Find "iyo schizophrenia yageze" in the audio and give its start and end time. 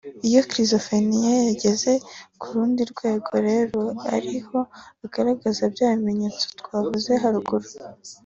0.27-1.91